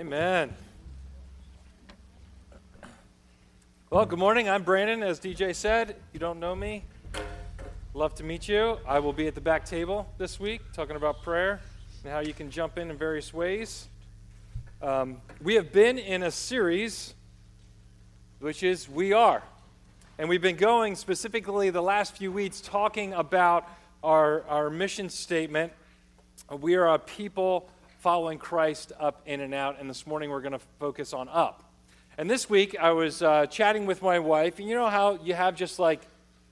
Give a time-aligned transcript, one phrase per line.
[0.00, 0.54] Amen.
[3.90, 4.48] Well, good morning.
[4.48, 5.02] I'm Brandon.
[5.02, 6.84] As DJ said, you don't know me,
[7.92, 8.78] love to meet you.
[8.88, 11.60] I will be at the back table this week talking about prayer
[12.02, 13.88] and how you can jump in in various ways.
[14.80, 17.12] Um, we have been in a series
[18.38, 19.42] which is We Are.
[20.16, 23.68] And we've been going specifically the last few weeks talking about
[24.02, 25.74] our, our mission statement.
[26.58, 27.68] We are a people
[28.00, 29.78] following Christ up in and out.
[29.78, 31.64] And this morning we're going to focus on up.
[32.18, 35.34] And this week, I was uh, chatting with my wife, and you know how you
[35.34, 36.00] have just like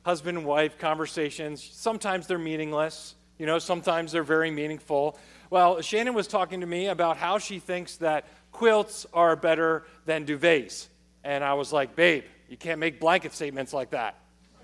[0.04, 1.62] husband and wife conversations?
[1.62, 5.18] Sometimes they're meaningless, you know, sometimes they're very meaningful.
[5.50, 10.26] Well, Shannon was talking to me about how she thinks that quilts are better than
[10.26, 10.88] duvets.
[11.24, 14.18] And I was like, babe, you can't make blanket statements like that.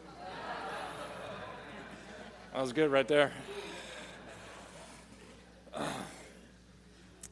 [2.52, 3.32] that was good right there.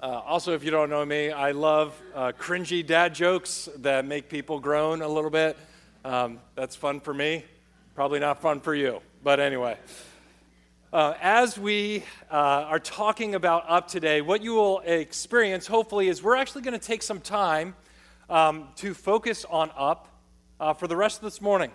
[0.03, 4.29] Uh, also, if you don't know me, I love uh, cringy dad jokes that make
[4.29, 5.57] people groan a little bit.
[6.05, 7.45] Um, that's fun for me.
[7.95, 9.01] Probably not fun for you.
[9.23, 9.77] But anyway,
[10.93, 16.21] uh, as we uh, are talking about up today, what you will experience, hopefully, is
[16.21, 17.77] we're actually going to take some time
[18.29, 20.09] um, to focus on up
[20.59, 21.71] uh, for the rest of this morning.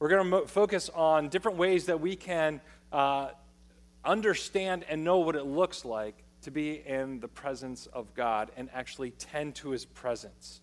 [0.00, 3.28] We're going to mo- focus on different ways that we can uh,
[4.04, 8.68] understand and know what it looks like to be in the presence of God and
[8.74, 10.60] actually tend to his presence.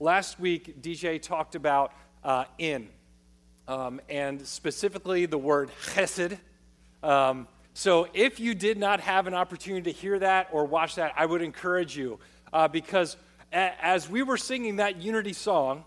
[0.00, 1.92] Last week, DJ talked about
[2.24, 2.88] uh, in,
[3.68, 6.38] um, and specifically the word chesed.
[7.02, 11.12] Um, so if you did not have an opportunity to hear that or watch that,
[11.16, 12.18] I would encourage you
[12.52, 13.16] uh, because
[13.52, 15.84] a- as we were singing that unity song,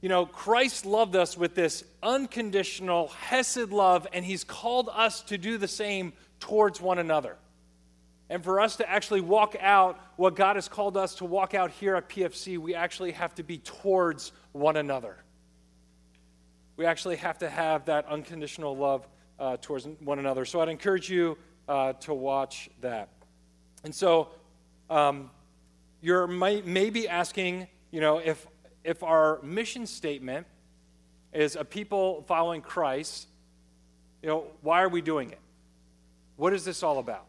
[0.00, 5.38] you know, Christ loved us with this unconditional Hesed love, and He's called us to
[5.38, 7.36] do the same towards one another.
[8.28, 11.70] And for us to actually walk out what God has called us to walk out
[11.70, 15.16] here at PFC, we actually have to be towards one another.
[16.76, 19.06] We actually have to have that unconditional love
[19.38, 20.44] uh, towards one another.
[20.44, 21.38] So I'd encourage you
[21.68, 23.08] uh, to watch that.
[23.84, 24.28] And so
[24.90, 25.30] um,
[26.00, 28.46] you're maybe asking, you know, if,
[28.82, 30.46] if our mission statement
[31.32, 33.28] is a people following Christ,
[34.22, 35.38] you know, why are we doing it?
[36.36, 37.24] What is this all about?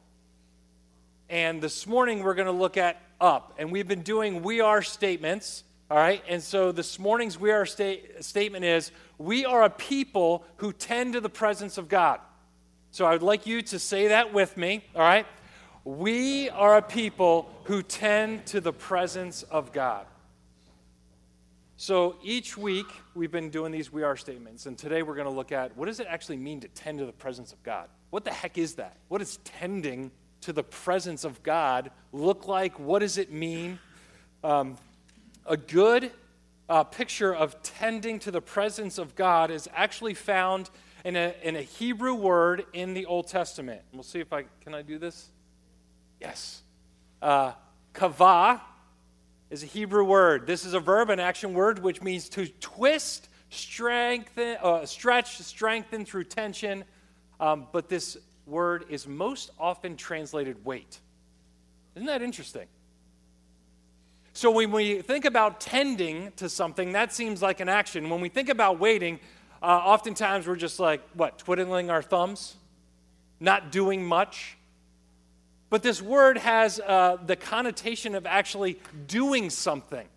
[1.29, 3.55] And this morning we're going to look at up.
[3.57, 5.63] And we've been doing we are statements.
[5.89, 6.21] All right.
[6.27, 11.13] And so this morning's we are sta- statement is we are a people who tend
[11.13, 12.19] to the presence of God.
[12.91, 14.83] So I would like you to say that with me.
[14.95, 15.25] All right.
[15.85, 20.05] We are a people who tend to the presence of God.
[21.79, 25.33] So each week we've been doing these we are statements, and today we're going to
[25.33, 27.87] look at what does it actually mean to tend to the presence of God?
[28.09, 28.97] What the heck is that?
[29.09, 30.09] What does tending
[30.41, 32.79] to the presence of God look like?
[32.79, 33.77] What does it mean?
[34.43, 34.75] Um,
[35.45, 36.09] a good
[36.67, 40.71] uh, picture of tending to the presence of God is actually found
[41.05, 43.81] in a, in a Hebrew word in the Old Testament.
[43.93, 45.29] We'll see if I can I do this.
[46.19, 46.63] Yes,
[47.21, 47.51] uh,
[47.93, 48.61] kavah
[49.49, 50.45] is a Hebrew word.
[50.45, 56.05] This is a verb, an action word, which means to twist, strengthen, uh, stretch, strengthen
[56.05, 56.83] through tension.
[57.39, 60.99] Um, but this word is most often translated wait.
[61.95, 62.67] Isn't that interesting?
[64.33, 68.09] So when we think about tending to something, that seems like an action.
[68.09, 69.19] When we think about waiting,
[69.63, 72.55] uh, oftentimes we're just like, what, twiddling our thumbs?
[73.39, 74.56] Not doing much?
[75.69, 80.07] But this word has uh, the connotation of actually doing something.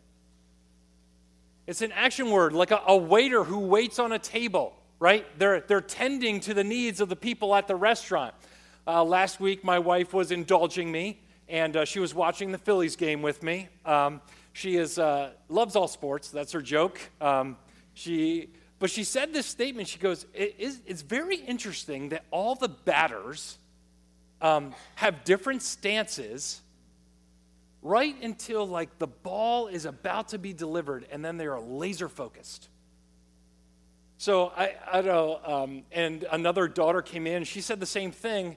[1.66, 5.26] It's an action word, like a, a waiter who waits on a table right?
[5.38, 8.34] They're, they're tending to the needs of the people at the restaurant.
[8.86, 11.18] Uh, last week, my wife was indulging me,
[11.48, 13.68] and uh, she was watching the Phillies game with me.
[13.84, 14.20] Um,
[14.52, 16.28] she is, uh, loves all sports.
[16.28, 17.00] That's her joke.
[17.20, 17.56] Um,
[17.94, 19.88] she, but she said this statement.
[19.88, 23.56] She goes, it is, It's very interesting that all the batters
[24.40, 26.60] um, have different stances
[27.82, 32.08] right until like the ball is about to be delivered, and then they are laser
[32.08, 32.68] focused.
[34.18, 37.44] So I, I don't know, um, and another daughter came in.
[37.44, 38.56] She said the same thing,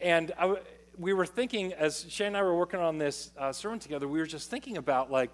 [0.00, 0.56] and I,
[0.98, 4.08] we were thinking as Shane and I were working on this uh, sermon together.
[4.08, 5.30] We were just thinking about like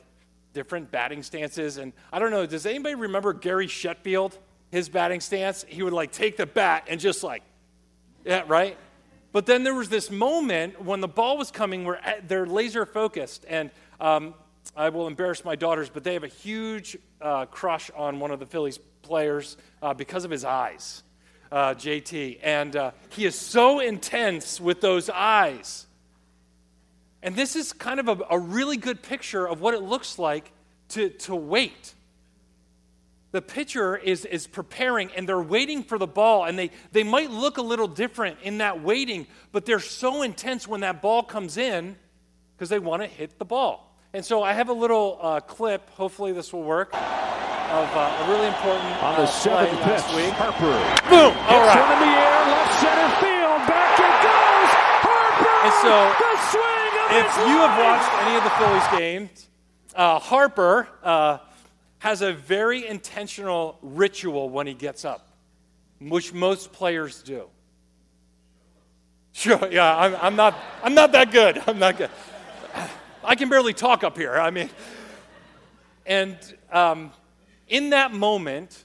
[0.52, 2.46] different batting stances, and I don't know.
[2.46, 4.38] Does anybody remember Gary Sheffield?
[4.70, 7.42] His batting stance, he would like take the bat and just like,
[8.24, 8.76] yeah, right.
[9.32, 12.84] But then there was this moment when the ball was coming where uh, they're laser
[12.84, 14.34] focused, and um,
[14.76, 18.40] I will embarrass my daughters, but they have a huge uh, crush on one of
[18.40, 21.02] the Phillies players uh, because of his eyes,
[21.52, 22.38] uh, JT.
[22.42, 25.86] And uh, he is so intense with those eyes.
[27.22, 30.52] And this is kind of a, a really good picture of what it looks like
[30.90, 31.94] to, to wait.
[33.32, 37.30] The pitcher is, is preparing and they're waiting for the ball, and they, they might
[37.30, 41.56] look a little different in that waiting, but they're so intense when that ball comes
[41.56, 41.96] in
[42.56, 43.96] because they want to hit the ball.
[44.12, 48.28] And so I have a little uh, clip, hopefully this will work, of uh, a
[48.28, 50.34] really important On the uh, seventh play last pitch, week.
[50.34, 50.74] Harper.
[51.06, 51.30] Boom!
[51.46, 51.86] All right.
[51.94, 53.62] in the air, left center field.
[53.70, 54.70] Back it goes.
[55.06, 55.54] Harper.
[55.62, 59.48] And so, the swing of if you have watched any of the Phillies games,
[59.94, 61.38] uh, Harper uh,
[62.00, 65.28] has a very intentional ritual when he gets up,
[66.00, 67.44] which most players do.
[69.32, 71.62] Sure, yeah, I'm, I'm not, I'm not that good.
[71.68, 72.10] I'm not good.
[73.22, 74.34] I can barely talk up here.
[74.34, 74.68] I mean,
[76.04, 76.36] and
[76.72, 77.12] um,
[77.68, 78.84] in that moment,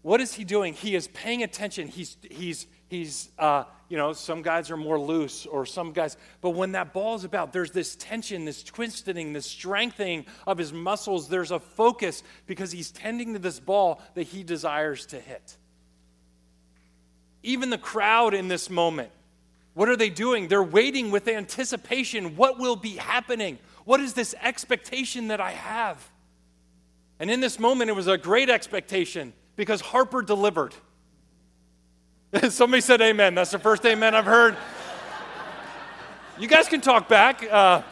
[0.00, 0.72] what is he doing?
[0.72, 1.88] He is paying attention.
[1.88, 6.50] He's, he's, he's uh, you know, some guys are more loose or some guys, but
[6.50, 11.28] when that ball is about, there's this tension, this twisting, this strengthening of his muscles.
[11.28, 15.56] There's a focus because he's tending to this ball that he desires to hit.
[17.42, 19.10] Even the crowd in this moment,
[19.74, 20.48] what are they doing?
[20.48, 22.34] They're waiting with anticipation.
[22.34, 23.58] What will be happening?
[23.84, 26.10] What is this expectation that I have?
[27.20, 30.74] And in this moment, it was a great expectation because Harper delivered.
[32.50, 33.34] Somebody said amen.
[33.34, 34.56] That's the first amen I've heard.
[36.38, 37.42] You guys can talk back.
[37.50, 37.82] Uh,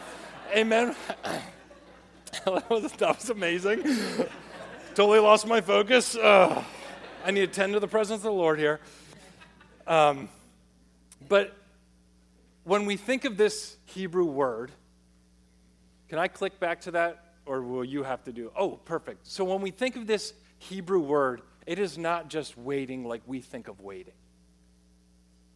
[0.53, 0.95] amen.
[2.45, 3.81] that, was, amazing.
[4.93, 6.15] totally lost my focus.
[6.15, 6.63] Uh,
[7.25, 8.81] I need to tend to the presence of the Lord here.
[9.87, 10.29] Um,
[11.27, 11.55] but
[12.65, 14.71] when we think of this Hebrew word,
[16.09, 18.51] can I click back to that or will you have to do?
[18.55, 19.25] Oh, perfect.
[19.27, 23.39] So when we think of this Hebrew word, it is not just waiting like we
[23.39, 24.13] think of waiting.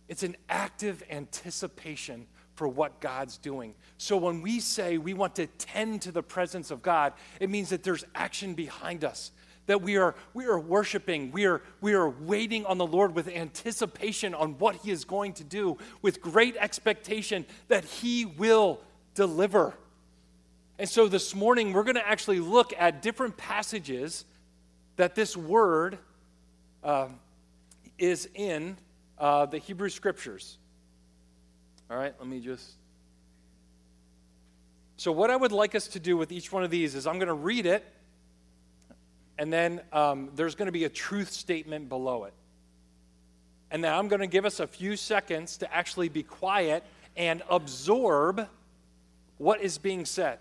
[0.09, 2.25] It's an active anticipation
[2.55, 3.75] for what God's doing.
[3.97, 7.69] So when we say we want to tend to the presence of God, it means
[7.69, 9.31] that there's action behind us.
[9.67, 13.27] That we are, we are worshiping, we are, we are waiting on the Lord with
[13.27, 18.81] anticipation on what He is going to do, with great expectation that He will
[19.13, 19.75] deliver.
[20.79, 24.25] And so this morning, we're going to actually look at different passages
[24.95, 25.99] that this word
[26.83, 27.09] uh,
[27.99, 28.75] is in
[29.19, 30.57] uh, the Hebrew Scriptures.
[31.89, 32.73] All right, let me just.
[34.97, 37.19] So, what I would like us to do with each one of these is I'm
[37.19, 37.85] going to read it,
[39.37, 42.33] and then um, there's going to be a truth statement below it.
[43.71, 46.83] And then I'm going to give us a few seconds to actually be quiet
[47.15, 48.47] and absorb
[49.37, 50.39] what is being said.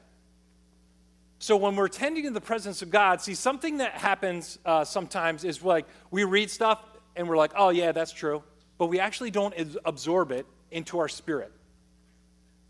[1.39, 5.45] So when we're tending to the presence of God, see, something that happens uh, sometimes
[5.45, 6.83] is like we read stuff
[7.15, 8.43] and we're like, oh, yeah, that's true.
[8.79, 9.55] But we actually don't
[9.85, 11.53] absorb it into our spirit.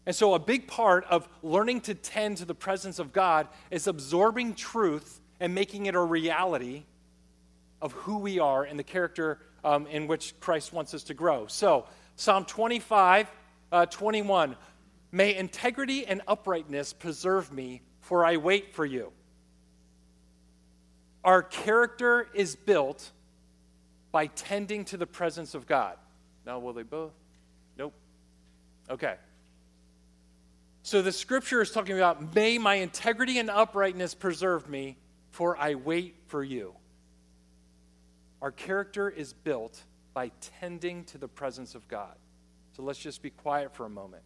[0.07, 3.87] And so a big part of learning to tend to the presence of God is
[3.87, 6.85] absorbing truth and making it a reality
[7.83, 11.47] of who we are and the character um, in which Christ wants us to grow.
[11.47, 13.31] So, Psalm 25,
[13.71, 14.57] uh, 21.
[15.13, 19.13] May integrity and uprightness preserve me, for I wait for you.
[21.25, 23.11] Our character is built
[24.19, 25.97] by tending to the presence of God.
[26.45, 27.13] Now, will they both?
[27.77, 27.95] Nope.
[28.91, 29.15] Okay.
[30.83, 34.97] So the scripture is talking about, may my integrity and uprightness preserve me,
[35.31, 36.75] for I wait for you.
[38.43, 39.85] Our character is built
[40.15, 42.17] by tending to the presence of God.
[42.73, 44.25] So let's just be quiet for a moment.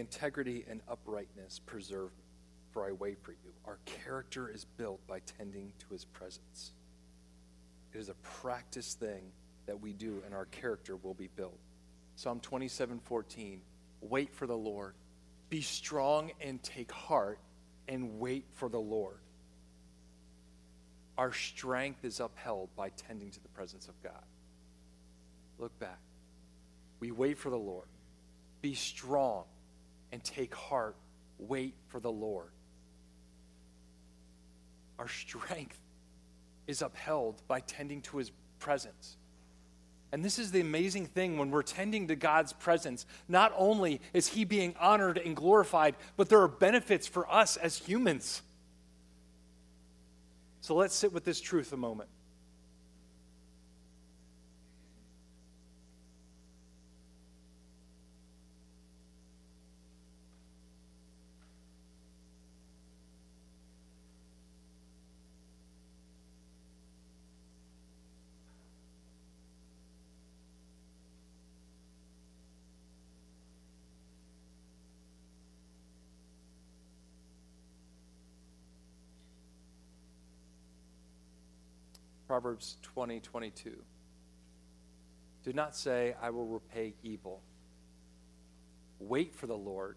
[0.00, 2.24] Integrity and uprightness preserve me,
[2.72, 3.52] for I wait for you.
[3.66, 6.72] Our character is built by tending to his presence.
[7.94, 9.32] It is a practice thing
[9.66, 11.58] that we do, and our character will be built.
[12.16, 13.60] Psalm 27 14.
[14.02, 14.94] Wait for the Lord.
[15.48, 17.38] Be strong and take heart,
[17.88, 19.18] and wait for the Lord.
[21.18, 24.24] Our strength is upheld by tending to the presence of God.
[25.58, 25.98] Look back.
[27.00, 27.88] We wait for the Lord.
[28.62, 29.44] Be strong
[30.12, 30.96] and take heart.
[31.38, 32.50] Wait for the Lord.
[34.98, 35.78] Our strength
[36.66, 39.16] is upheld by tending to his presence.
[40.12, 43.06] And this is the amazing thing when we're tending to God's presence.
[43.28, 47.78] Not only is He being honored and glorified, but there are benefits for us as
[47.78, 48.42] humans.
[50.62, 52.10] So let's sit with this truth a moment.
[82.30, 83.72] Proverbs 20, 22.
[85.42, 87.42] Do not say, I will repay evil.
[89.00, 89.96] Wait for the Lord,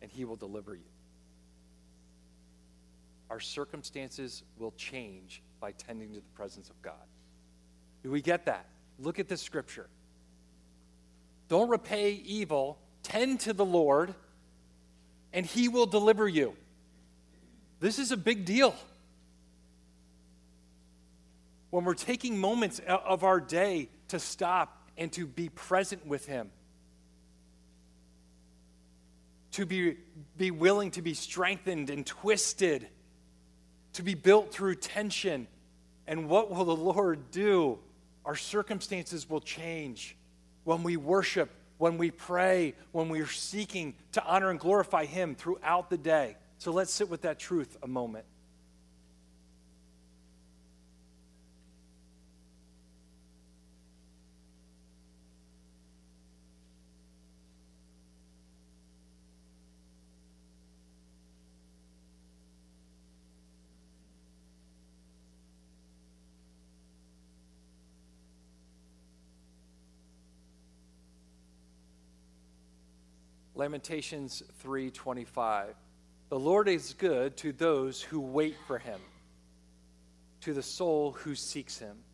[0.00, 0.92] and he will deliver you.
[3.30, 6.94] Our circumstances will change by tending to the presence of God.
[8.04, 8.66] Do we get that?
[9.00, 9.88] Look at this scripture.
[11.48, 14.14] Don't repay evil, tend to the Lord,
[15.32, 16.54] and he will deliver you.
[17.80, 18.76] This is a big deal
[21.70, 26.50] when we're taking moments of our day to stop and to be present with Him,
[29.52, 29.96] to be,
[30.36, 32.88] be willing to be strengthened and twisted,
[33.94, 35.46] to be built through tension.
[36.06, 37.78] And what will the Lord do?
[38.24, 40.16] Our circumstances will change
[40.64, 45.90] when we worship, when we pray, when we're seeking to honor and glorify Him throughout
[45.90, 46.36] the day.
[46.58, 48.24] So let's sit with that truth a moment.
[73.58, 75.74] Lamentations 3:25.
[76.28, 79.00] The Lord is good to those who wait for him,
[80.42, 82.04] to the soul who seeks him.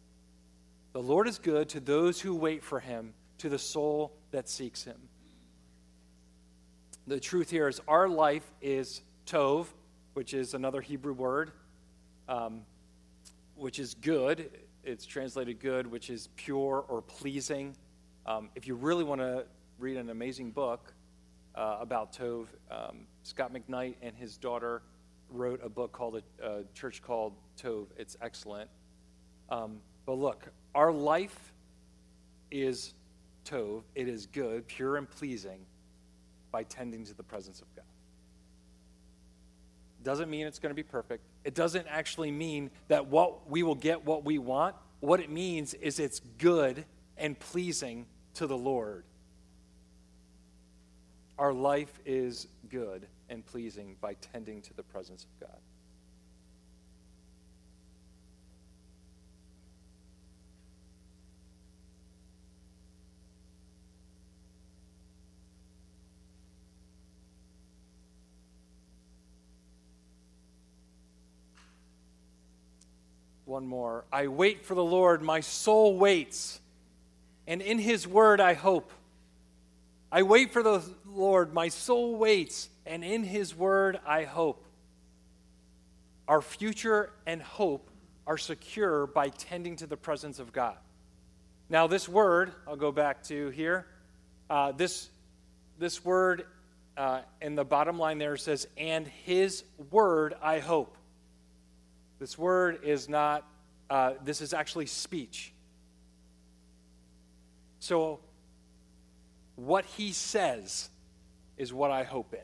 [0.95, 4.85] The Lord is good to those who wait for him, to the soul that seeks
[4.85, 4.97] him.
[7.07, 9.67] The truth here is our life is tov,
[10.15, 11.53] which is another Hebrew word,
[12.27, 12.65] um,
[13.55, 14.51] which is good.
[14.83, 17.77] It's translated good, which is pure or pleasing.
[18.25, 19.45] Um, if you really want to
[19.79, 20.95] read an amazing book,
[21.55, 22.47] uh, about Tov.
[22.71, 24.83] Um, Scot McKnight and his daughter
[25.31, 27.87] wrote a book called a, a church called Tov.
[27.97, 28.71] It's excellent.
[29.49, 31.53] Um, but look, our life
[32.51, 32.95] is
[33.45, 35.61] Tov, It is good, pure, and pleasing
[36.51, 37.85] by tending to the presence of God.
[40.03, 41.25] Doesn't mean it's going to be perfect.
[41.45, 44.77] It doesn't actually mean that what we will get what we want.
[45.01, 46.85] What it means is it's good
[47.17, 49.05] and pleasing to the Lord.
[51.39, 55.59] Our life is good and pleasing by tending to the presence of God.
[73.45, 74.05] One more.
[74.13, 76.61] I wait for the Lord, my soul waits,
[77.47, 78.91] and in his word I hope.
[80.15, 84.65] I wait for the Lord, my soul waits, and in his word I hope.
[86.29, 87.91] Our future and hope
[88.25, 90.77] are secure by tending to the presence of God.
[91.69, 93.89] Now, this word, I'll go back to here.
[94.49, 95.09] Uh, this,
[95.81, 96.47] this word
[96.97, 100.97] uh, in the bottom line there says, and his word I hope.
[102.21, 103.45] This word is not,
[103.91, 105.53] uh, this is actually speech.
[107.81, 108.21] So
[109.57, 110.91] what he says
[111.57, 112.41] is what I hope in.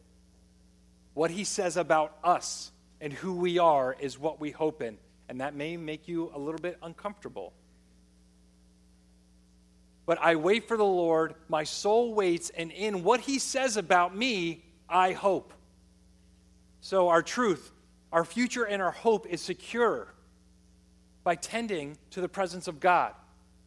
[1.15, 4.99] What he says about us and who we are is what we hope in.
[5.29, 7.53] And that may make you a little bit uncomfortable.
[10.07, 14.17] But I wait for the Lord, my soul waits, and in what he says about
[14.17, 15.53] me, I hope.
[16.81, 17.71] So our truth,
[18.13, 20.13] our future, and our hope is secure
[21.23, 23.15] by tending to the presence of God.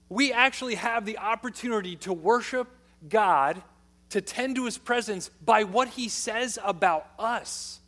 [0.09, 2.67] We actually have the opportunity to worship
[3.09, 3.61] God
[4.09, 7.79] to tend to his presence by what he says about us.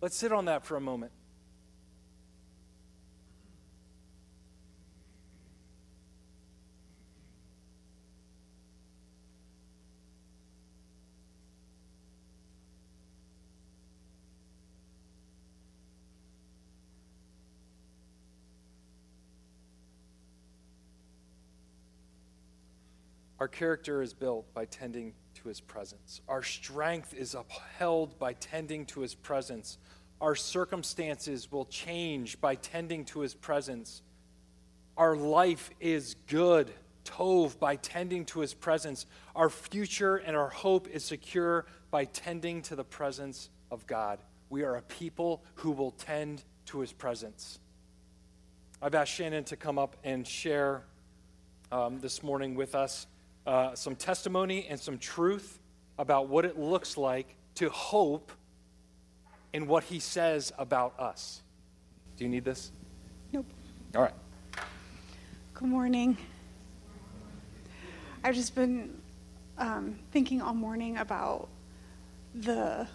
[0.00, 1.12] Let's sit on that for a moment.
[23.38, 26.22] Our character is built by tending to his presence.
[26.28, 29.78] Our strength is upheld by tending to his presence.
[30.20, 34.02] Our circumstances will change by tending to his presence.
[34.96, 36.72] Our life is good,
[37.04, 39.04] tov, by tending to his presence.
[39.34, 44.18] Our future and our hope is secure by tending to the presence of God.
[44.48, 47.58] We are a people who will tend to his presence.
[48.80, 50.84] I've asked Shannon to come up and share
[51.70, 53.06] um, this morning with us
[53.46, 55.60] uh, some testimony and some truth
[55.98, 58.32] about what it looks like to hope
[59.52, 61.42] in what he says about us.
[62.16, 62.72] Do you need this?
[63.32, 63.46] Nope.
[63.94, 64.14] All right.
[65.54, 66.16] Good morning.
[68.24, 69.00] I've just been
[69.58, 71.48] um, thinking all morning about
[72.34, 72.86] the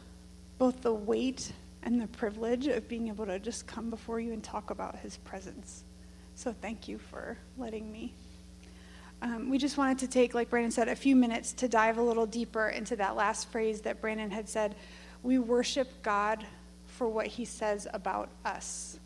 [0.58, 4.43] both the weight and the privilege of being able to just come before you and
[4.43, 5.86] talk about His presence.
[6.36, 8.13] So thank you for letting me.
[9.21, 12.01] Um, we just wanted to take, like Brandon said, a few minutes to dive a
[12.01, 14.75] little deeper into that last phrase that Brandon had said.
[15.21, 16.43] We worship God
[16.87, 18.99] for what He says about us.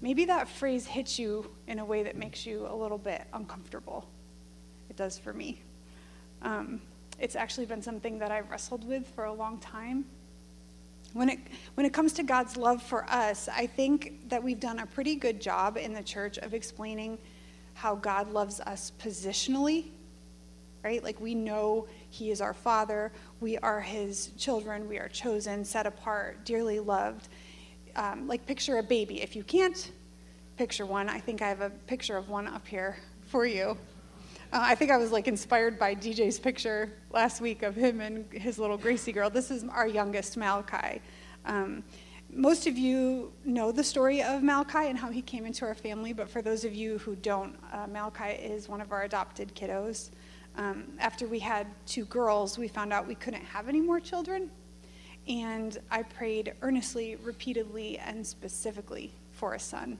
[0.00, 4.06] Maybe that phrase hits you in a way that makes you a little bit uncomfortable.
[4.88, 5.60] It does for me.
[6.42, 6.80] Um,
[7.18, 10.04] it's actually been something that I've wrestled with for a long time.
[11.12, 11.38] When it,
[11.74, 15.14] when it comes to God's love for us, I think that we've done a pretty
[15.14, 17.18] good job in the church of explaining
[17.74, 19.86] how God loves us positionally,
[20.84, 21.02] right?
[21.02, 25.86] Like we know He is our Father, we are His children, we are chosen, set
[25.86, 27.28] apart, dearly loved
[27.96, 29.22] um, like picture a baby.
[29.22, 29.90] If you can't
[30.56, 33.76] picture one, I think I have a picture of one up here for you.
[34.52, 38.30] Uh, I think I was like inspired by DJ's picture last week of him and
[38.32, 39.30] his little Gracie girl.
[39.30, 41.00] This is our youngest, Malachi.
[41.46, 41.82] Um,
[42.32, 46.12] most of you know the story of Malachi and how he came into our family,
[46.12, 50.10] but for those of you who don't, uh, Malachi is one of our adopted kiddos.
[50.56, 54.50] Um, after we had two girls, we found out we couldn't have any more children,
[55.28, 59.98] and I prayed earnestly, repeatedly, and specifically for a son.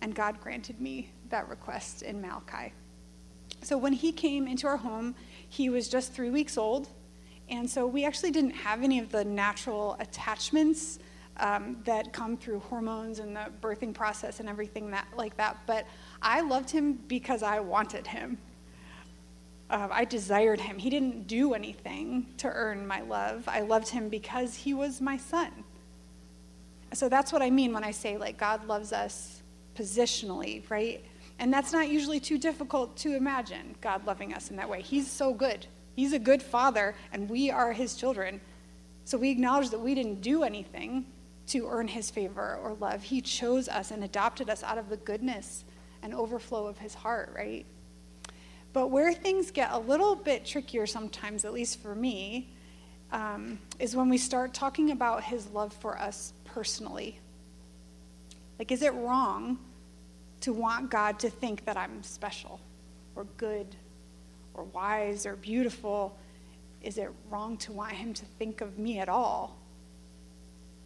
[0.00, 2.72] And God granted me that request in Malachi.
[3.62, 5.14] So when he came into our home,
[5.48, 6.88] he was just three weeks old.
[7.48, 10.98] And so we actually didn't have any of the natural attachments
[11.38, 15.56] um, that come through hormones and the birthing process and everything that, like that.
[15.66, 15.86] But
[16.20, 18.38] I loved him because I wanted him
[19.70, 20.78] uh, I desired him.
[20.78, 23.44] He didn't do anything to earn my love.
[23.46, 25.50] I loved him because he was my son.
[26.94, 29.42] So that's what I mean when I say, like, God loves us
[29.76, 31.04] positionally, right?
[31.38, 34.80] And that's not usually too difficult to imagine, God loving us in that way.
[34.80, 35.66] He's so good.
[35.94, 38.40] He's a good father, and we are his children.
[39.04, 41.04] So we acknowledge that we didn't do anything
[41.48, 43.02] to earn his favor or love.
[43.02, 45.64] He chose us and adopted us out of the goodness
[46.02, 47.66] and overflow of his heart, right?
[48.72, 52.50] But where things get a little bit trickier sometimes, at least for me,
[53.10, 57.18] um, is when we start talking about his love for us personally.
[58.58, 59.58] Like, is it wrong
[60.40, 62.60] to want God to think that I'm special
[63.16, 63.74] or good
[64.54, 66.16] or wise or beautiful?
[66.82, 69.56] Is it wrong to want him to think of me at all?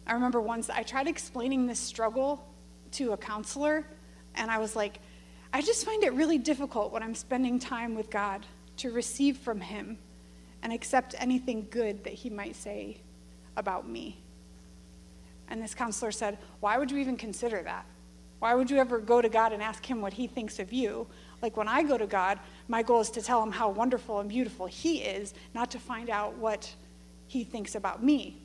[0.05, 2.45] I remember once I tried explaining this struggle
[2.93, 3.85] to a counselor,
[4.35, 4.99] and I was like,
[5.53, 8.45] I just find it really difficult when I'm spending time with God
[8.77, 9.97] to receive from Him
[10.61, 12.97] and accept anything good that He might say
[13.55, 14.17] about me.
[15.49, 17.85] And this counselor said, Why would you even consider that?
[18.39, 21.07] Why would you ever go to God and ask Him what He thinks of you?
[21.41, 24.29] Like when I go to God, my goal is to tell Him how wonderful and
[24.29, 26.73] beautiful He is, not to find out what
[27.27, 28.42] He thinks about me.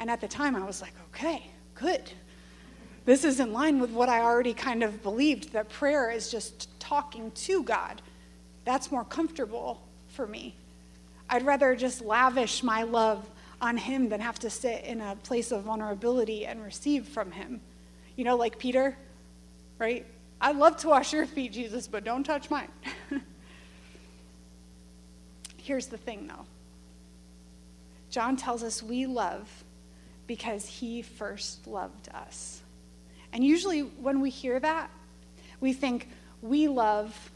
[0.00, 2.10] And at the time, I was like, Okay, good.
[3.04, 6.68] This is in line with what I already kind of believed that prayer is just
[6.80, 8.02] talking to God.
[8.64, 10.54] That's more comfortable for me.
[11.28, 13.28] I'd rather just lavish my love
[13.60, 17.60] on Him than have to sit in a place of vulnerability and receive from Him.
[18.16, 18.96] You know, like Peter,
[19.78, 20.04] right?
[20.40, 22.68] I'd love to wash your feet, Jesus, but don't touch mine.
[25.56, 26.46] Here's the thing, though
[28.10, 29.48] John tells us we love
[30.30, 32.62] because He first loved us.
[33.32, 34.88] And usually when we hear that,
[35.58, 36.06] we think
[36.40, 37.32] we love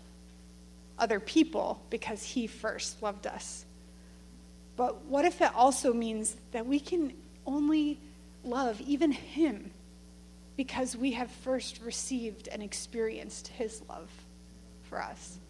[0.97, 3.65] other people because he first loved us.
[4.77, 7.13] But what if it also means that we can
[7.45, 7.99] only
[8.45, 9.73] love even him
[10.57, 14.09] because we have first received and experienced his love
[14.85, 15.41] for us?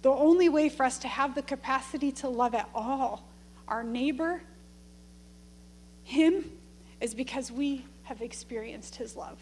[0.00, 3.22] The only way for us to have the capacity to love at all
[3.68, 4.40] our neighbor,
[6.08, 6.50] him,
[7.02, 9.38] is because we have experienced his love.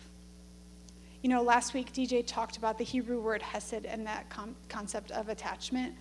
[1.22, 5.12] You know, last week DJ talked about the Hebrew word hesed and that com- concept
[5.12, 5.94] of attachment.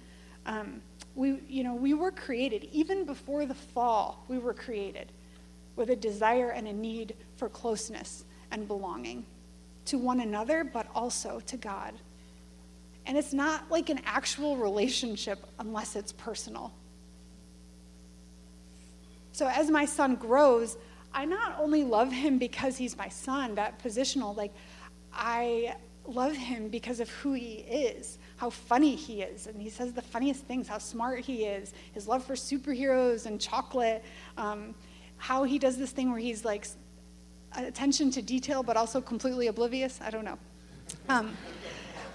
[0.47, 0.81] Um,
[1.13, 5.11] we, you know, we were created, even before the fall, we were created
[5.75, 9.23] with a desire and a need for closeness and belonging
[9.85, 11.93] to one another, but also to God.
[13.05, 16.73] And it's not like an actual relationship unless it's personal.
[19.35, 20.77] So as my son grows,
[21.13, 24.53] I not only love him because he's my son, that positional, like,
[25.13, 29.47] I love him because of who he is, how funny he is.
[29.47, 33.41] And he says the funniest things, how smart he is, his love for superheroes and
[33.41, 34.05] chocolate,
[34.37, 34.73] um,
[35.17, 36.65] how he does this thing where he's like
[37.57, 39.99] attention to detail but also completely oblivious.
[40.01, 40.39] I don't know.
[41.09, 41.35] Um,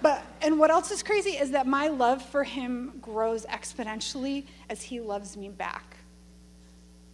[0.01, 4.81] but, and what else is crazy is that my love for him grows exponentially as
[4.81, 5.90] he loves me back.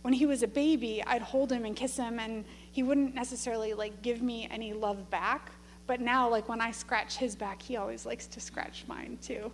[0.07, 3.73] When he was a baby, I'd hold him and kiss him, and he wouldn't necessarily
[3.73, 5.51] like give me any love back.
[5.85, 9.51] But now, like when I scratch his back, he always likes to scratch mine too.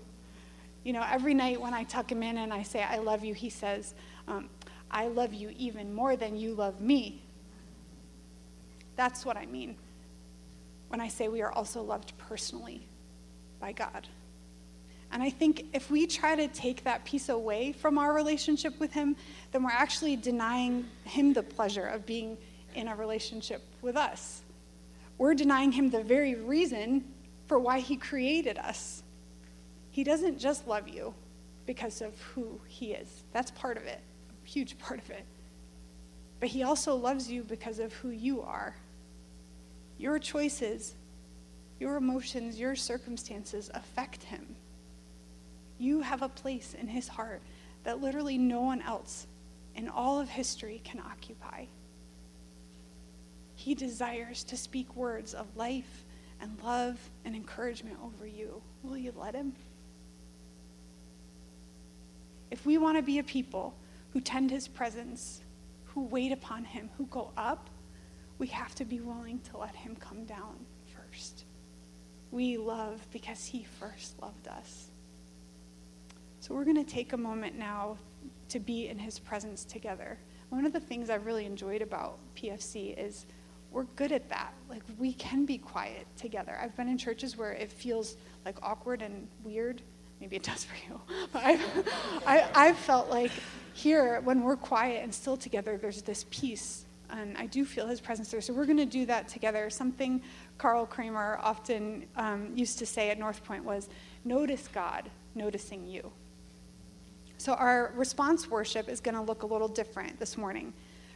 [0.83, 3.33] You know, every night when I tuck him in and I say, I love you,
[3.33, 3.95] he says,
[4.27, 4.47] um,
[4.91, 7.23] I love you even more than you love me.
[8.95, 9.75] That's what I mean
[10.89, 12.85] when I say we are also loved personally
[13.59, 14.07] by God.
[15.13, 18.91] And I think if we try to take that piece away from our relationship with
[18.91, 19.15] Him,
[19.51, 22.37] then we're actually denying Him the pleasure of being
[22.75, 24.41] in a relationship with us.
[25.17, 27.05] We're denying Him the very reason
[27.47, 29.03] for why He created us.
[29.91, 31.13] He doesn't just love you
[31.67, 34.01] because of who He is, that's part of it,
[34.43, 35.25] a huge part of it.
[36.39, 38.75] But He also loves you because of who you are.
[39.99, 40.95] Your choices
[41.83, 44.52] your emotions, your circumstances affect him.
[45.83, 47.41] You have a place in his heart
[47.83, 49.27] that literally no one else
[49.75, 51.65] in all of history can occupy.
[53.55, 56.05] He desires to speak words of life
[56.39, 58.61] and love and encouragement over you.
[58.81, 59.53] Will you let him?
[62.49, 63.73] If we want to be a people
[64.13, 65.41] who tend his presence,
[65.87, 67.69] who wait upon him, who go up,
[68.37, 70.55] we have to be willing to let him come down
[70.95, 71.43] first
[72.33, 74.89] we love because he first loved us.
[76.43, 77.95] So we're going to take a moment now
[78.49, 80.17] to be in his presence together.
[80.49, 83.25] One of the things I've really enjoyed about PFC is
[83.71, 84.53] we're good at that.
[84.69, 86.59] Like we can be quiet together.
[86.61, 89.81] I've been in churches where it feels like awkward and weird.
[90.19, 90.99] Maybe it does for you.
[91.33, 91.61] I've,
[92.27, 93.31] I, I've felt like
[93.71, 98.01] here, when we're quiet and still together, there's this peace and I do feel his
[98.01, 98.41] presence there.
[98.41, 99.69] So we're going to do that together.
[99.69, 100.21] Something
[100.57, 103.87] Carl Kramer often um, used to say at North Point was,
[104.25, 106.11] notice God noticing you.
[107.43, 110.71] So our response worship is going to look a little different this morning.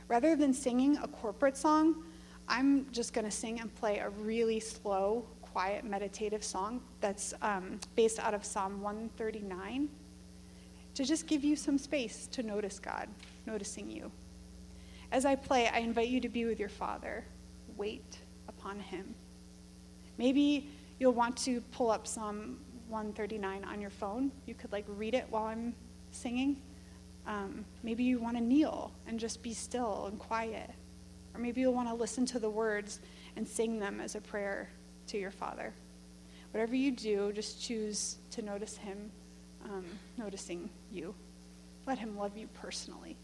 [0.10, 2.04] Rather than singing a corporate song,
[2.50, 7.80] I'm just going to sing and play a really slow, quiet, meditative song that's um,
[7.96, 9.88] based out of Psalm 139
[10.96, 13.08] to just give you some space to notice God,
[13.46, 14.12] noticing you.
[15.14, 17.24] As I play, I invite you to be with your Father.
[17.78, 18.18] Wait
[18.50, 19.16] upon Him.
[20.18, 22.60] Maybe you'll want to pull up Psalm
[22.90, 24.30] 139 on your phone.
[24.46, 25.74] You could like read it while I'm
[26.12, 26.62] singing.
[27.26, 30.70] Um, maybe you want to kneel and just be still and quiet.
[31.34, 33.00] Or maybe you'll want to listen to the words
[33.36, 34.70] and sing them as a prayer
[35.08, 35.74] to your Father.
[36.52, 39.12] Whatever you do, just choose to notice Him
[39.66, 39.86] um,
[40.18, 41.14] noticing you.
[41.86, 43.18] Let Him love you personally.